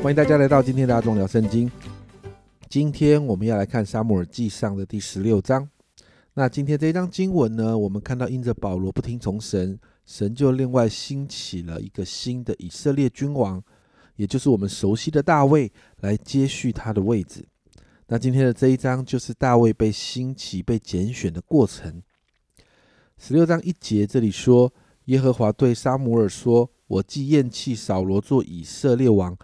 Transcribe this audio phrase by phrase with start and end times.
[0.00, 1.68] 欢迎大家来到今天的阿忠聊圣经。
[2.68, 5.68] 今天我们要来看撒母耳记上的第十六章。
[6.34, 9.76] 那今天这一章经文呢，我们看到因着保罗不听从神，
[10.06, 13.60] 神就另外兴起了一个新的以色列君王，
[14.14, 17.44] 也就是我们熟悉的大卫来接续他的位置。
[18.06, 22.00] 那今天的这一章就是大卫被兴起、被拣选的过程。
[23.18, 24.72] 十六章一节这里说，
[25.06, 29.36] 耶和华对撒母耳说：“我既厌弃扫罗做以色列王。”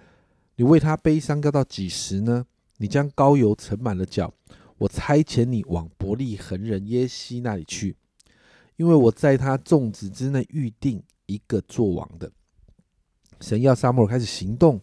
[0.56, 2.46] 你为他悲伤要到几时呢？
[2.78, 4.34] 你将膏油盛满了脚，
[4.78, 7.96] 我差遣你往伯利恒人耶西那里去，
[8.76, 12.32] 因为我在他众子之内预定一个做王的。
[13.40, 14.80] 神要撒母耳开始行动，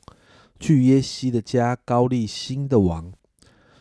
[0.60, 3.12] 去耶西的家高立新的王。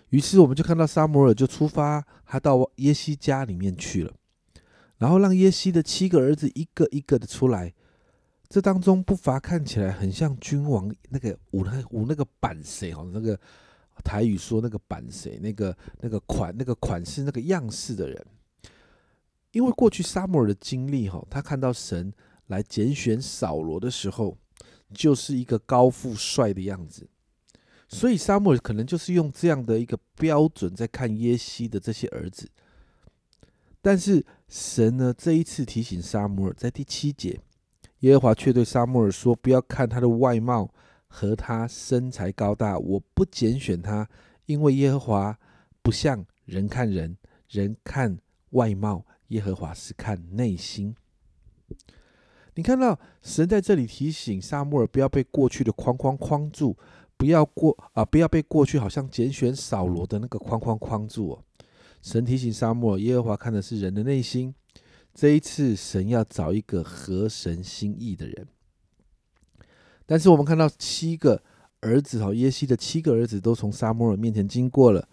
[0.08, 4.12] 于是我们就看到撒母耳就出发，他到耶西家里面去了，
[4.98, 7.72] 然后让耶西的七个儿子一个一个的出来。
[8.50, 13.38] 这当中不乏看起来很像君王那个舞那舞那个板谁哈，那个
[14.02, 18.26] 台语说那个板谁，那个那个款那个款式那个样式的人。
[19.52, 22.12] 因为过去沙摩尔的经历哈，他看到神
[22.48, 24.36] 来拣选扫罗的时候，
[24.92, 27.08] 就是一个高富帅的样子，
[27.88, 32.50] 所以沙摩尔可能就是用这样的一个标准在看耶西的这些儿子。
[33.80, 37.40] 但是神呢，这一次提醒沙摩尔，在第七节。
[38.00, 40.72] 耶和华却对沙穆尔说：“不要看他的外貌
[41.06, 44.08] 和他身材高大，我不拣选他，
[44.46, 45.38] 因为耶和华
[45.82, 47.16] 不像人看人，
[47.48, 48.18] 人看
[48.50, 50.94] 外貌，耶和华是看内心。”
[52.54, 56.76] 你看到神在这里提醒沙穆尔，不要被过去的框框框住，
[57.16, 61.44] 不要过啊，不要被过去好像拣选扫罗的那个框框框住哦。
[62.02, 64.54] 神提醒沙穆尔，耶和华看的是人的内心。
[65.14, 68.46] 这一次，神要找一个合神心意的人。
[70.06, 71.42] 但是我们看到七个
[71.80, 75.08] 儿子哈，耶西的七个儿子都从沙摩尔面前经过了，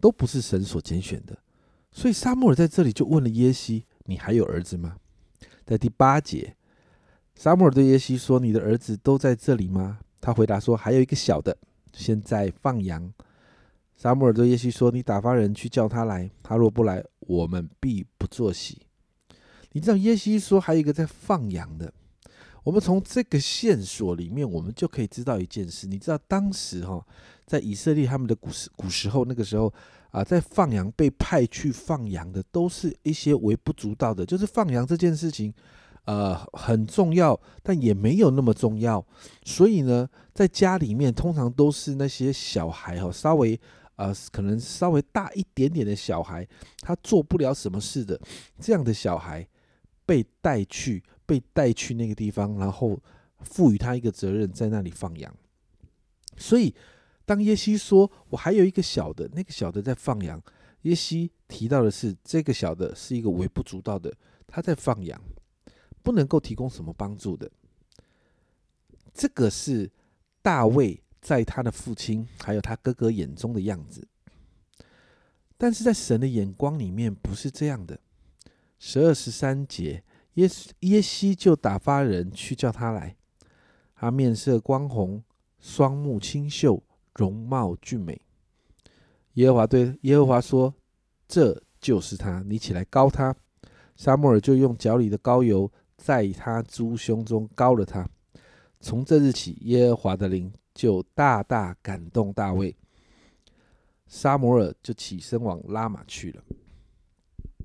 [0.00, 1.38] 都不是神所拣选的。
[1.92, 4.96] 所以沙摩尔在这里就问了耶西：“你还有儿子吗？”
[5.66, 6.56] 在第八节，
[7.34, 11.56] 沙摩尔对耶西说：“你的儿子都在这里吗？”他回答说：“还有一个小的，
[11.92, 13.12] 现在放羊。”
[13.96, 18.82] 沙摩尔对耶西说：“你打发人去叫他来，他若不来，我们必不作喜。”
[19.72, 21.92] 你知道耶西说还有一个在放羊的，
[22.64, 25.86] 我们从这个线索里面，我们就可以知道一件事。
[25.86, 27.04] 你知道当时哈，
[27.46, 29.72] 在以色列他们的古时古时候那个时候
[30.10, 35.54] 啊，在放羊被派去放羊的，都是一些微不足道的，就是放羊这件事情，
[36.04, 39.04] 呃，很重要，但也没有那么重要。
[39.44, 43.58] 所以呢，在家里面通常都是那些小孩哈，稍微。
[43.96, 46.48] 呃，可能稍微大一点点的小孩，
[46.80, 48.18] 他做不了什么事的，
[48.58, 49.46] 这样的小孩
[50.10, 53.00] 被带去，被带去那个地方，然后
[53.42, 55.32] 赋予他一个责任，在那里放羊。
[56.36, 56.74] 所以，
[57.24, 60.42] 当耶西说“我还有一个小的，那个小的在放羊”，
[60.82, 64.12] 耶西提到的是这个小的是一个微不足道的，
[64.48, 65.22] 他在放羊，
[66.02, 67.48] 不能够提供什么帮助的。
[69.14, 69.88] 这个是
[70.42, 71.00] 大卫。
[71.22, 74.08] 在他的父亲还有他哥哥眼中的样子，
[75.58, 78.00] 但是在神的眼光里面不是这样的。
[78.80, 80.02] 十二十三节，
[80.34, 80.48] 耶
[80.80, 83.14] 耶西就打发人去叫他来。
[83.94, 85.22] 他面色光红，
[85.60, 86.82] 双目清秀，
[87.14, 88.20] 容貌俊美。
[89.34, 90.74] 耶和华对耶和华说
[91.28, 93.32] ：“这就是他，你起来膏他。”
[93.94, 98.08] 沙摩尔就用脚里的膏油在他猪胸中膏了他。
[98.80, 100.52] 从这日起，耶和华的灵。
[100.72, 102.74] 就大大感动大卫，
[104.06, 106.42] 沙摩尔就起身往拉玛去了。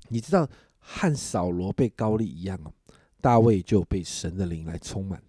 [0.08, 0.46] 你知道
[0.88, 2.72] 和扫罗被高利一样哦，
[3.20, 5.20] 大卫就被神的灵来充满。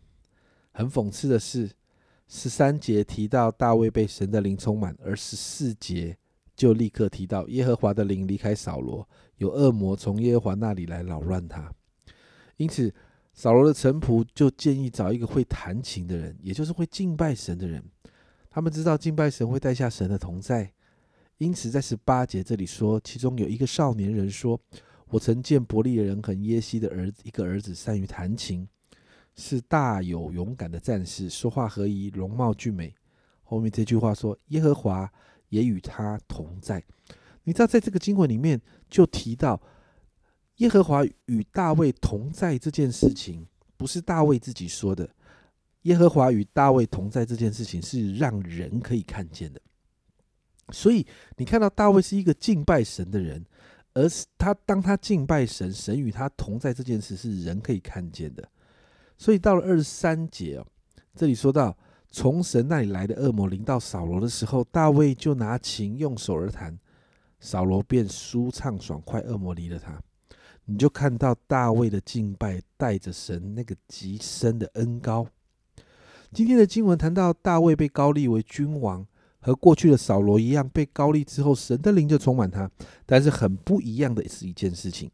[0.71, 1.71] 很讽刺的是，
[2.27, 6.15] 十三节提到大卫被神的灵充满，而十四节
[6.55, 11.73] 就立刻提到耶和华的灵离开扫罗，有恶魔从耶和华那里来扰乱他。
[12.57, 12.93] 因此。
[13.39, 17.83] 扫罗的臣仆就建议找一个会弹琴的人，也就是会敬拜神的人。
[18.49, 20.73] 他们知道敬拜神会带下神的同在，
[21.37, 24.59] 因此在十八节这里说，其中有一个少年人说
[25.09, 28.67] ：“我曾见伯利人和耶西的儿子一个儿子善于弹琴，
[29.35, 32.93] 是大有勇敢的战士，说话合宜，容貌俊美。”
[33.43, 35.11] 后面这句话说：“耶和华
[35.49, 36.83] 也与他同在。”
[37.43, 39.61] 你知道，在这个经文里面就提到。
[40.57, 43.45] 耶和华与大卫同在这件事情，
[43.77, 45.07] 不是大卫自己说的。
[45.83, 49.61] 耶和华与大卫同在这件事情，是让人可以看见的。
[50.71, 51.05] 所以
[51.35, 53.45] 你看到大卫是一个敬拜神的人，
[53.97, 58.47] 而是他当他敬拜神，神与他同在这件事是人可以看见的。
[59.17, 60.67] 所以到了二十三节哦，
[61.15, 61.75] 这里说到
[62.11, 66.77] 从神那里来的恶魔临到扫罗的时候，大卫就拿琴用手而弹，
[67.39, 69.99] 扫罗便舒畅爽快，恶魔离了他。
[70.65, 75.25] 你就看到大卫的敬拜带着神那个极深的恩高。
[76.31, 79.07] 今天的经文谈到大卫被高立为君王，
[79.39, 82.69] 和过去的扫罗一样，被高立之后，神的灵就充满他。
[83.05, 85.09] 但是很不一样的是一件事情：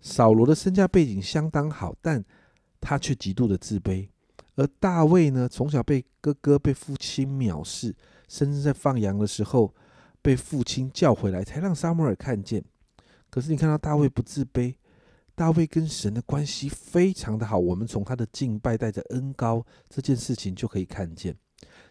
[0.00, 2.24] 扫罗的身家背景相当好，但
[2.80, 4.08] 他却极度的自卑；
[4.56, 7.94] 而大卫呢，从小被哥哥、被父亲藐视，
[8.28, 9.74] 甚至在放羊的时候
[10.20, 12.64] 被父亲叫回来，才让撒母耳看见。
[13.30, 14.74] 可是你看到大卫不自卑。
[15.38, 21.36] 大卫跟神的关系非常的好，我们从他的敬拜带着恩高这件事情就可以看见，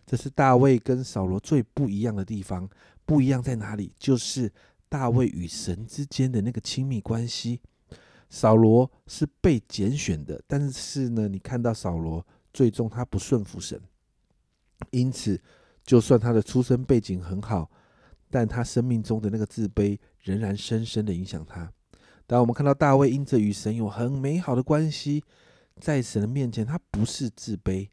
[0.05, 2.69] 这是大卫跟扫罗最不一样的地方。
[3.05, 3.93] 不一样在哪里？
[3.99, 4.51] 就是
[4.89, 7.61] 大卫与神之间的那个亲密关系。
[8.29, 13.79] 扫罗是被拣选的，但是呢，你看到扫罗最终他不顺服神，
[14.89, 15.39] 因此
[15.83, 17.69] 就算他的出生背景很好，
[18.31, 21.71] 但他生命中的那个自卑仍然深深的影响他。
[22.25, 25.23] 当我们看到大卫因着与神有很美好的关系，
[25.79, 27.87] 在神的面前，他不是自卑，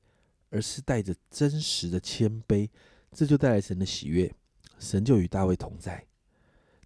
[0.53, 2.69] 而是带着真实的谦卑，
[3.11, 4.31] 这就带来神的喜悦，
[4.79, 6.05] 神就与大卫同在。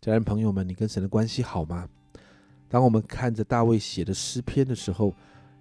[0.01, 1.89] 家人朋友们，你跟神的关系好吗？
[2.69, 5.13] 当我们看着大卫写的诗篇的时候，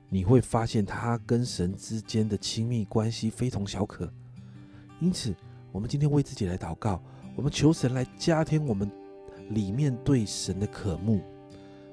[0.07, 4.11] 你会发现他跟神之间的亲密关系非同小可。
[5.01, 5.35] 因此，
[5.71, 7.03] 我们今天为自己来祷告，
[7.35, 8.89] 我们求神来加添我们
[9.49, 11.21] 里面对神的渴慕。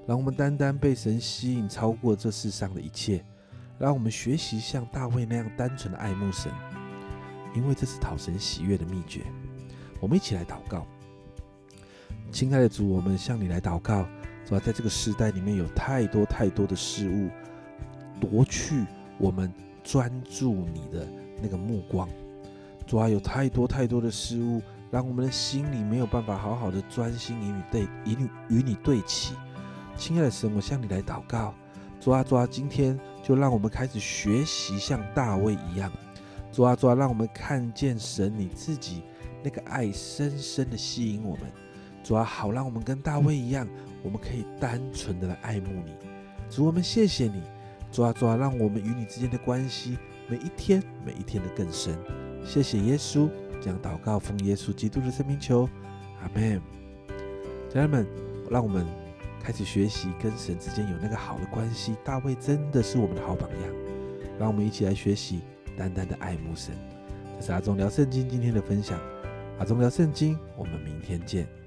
[0.06, 3.24] 让我们单单被神吸引，超过这世上的一切。
[3.82, 6.52] 让我们学习像大卫那样单纯的爱慕神，
[7.52, 9.23] 因为这是讨神喜悦的秘诀。
[9.99, 10.87] 我们一起来祷告，
[12.31, 14.06] 亲爱的主，我们向你来祷告。
[14.46, 17.29] 主啊，在这个时代里面有太多太多的事物
[18.20, 18.84] 夺去
[19.19, 19.52] 我们
[19.82, 21.05] 专注你的
[21.43, 22.08] 那个目光。
[22.87, 24.62] 主啊，有太多太多的事物
[24.93, 29.34] 让我们的心里没有办法好好的专心与你对与你与你对齐。
[29.96, 31.52] 亲爱的神，我向你来祷告，
[32.02, 35.88] 主啊主啊，今天就让我们开始学习像大卫一样，
[36.50, 39.04] 主啊主啊，让我们看见神你自己
[39.40, 41.43] 那个爱深深的吸引我们，
[42.02, 43.69] 主啊好，让我们跟大卫一样，
[44.02, 45.94] 我们可以单纯的来爱慕你，
[46.50, 47.40] 主我们谢谢你，
[47.93, 49.96] 主啊主啊，让我们与你之间的关系
[50.26, 51.96] 每一天每一天的更深，
[52.44, 55.69] 谢谢耶稣，将祷告奉耶稣基督的生命求，
[56.20, 56.60] 阿门。
[57.72, 58.05] 家人们，
[58.50, 59.01] 让我们。
[59.42, 63.74] 开始学习跟神之间有那个好的关系，大卫真的是我们的好榜样。
[64.38, 65.40] 让我们一起来学习，
[65.76, 66.74] 单单的爱慕神。
[67.38, 68.98] 这是阿忠聊圣经今天的分享，
[69.58, 71.61] 阿忠聊圣经，我们明天见。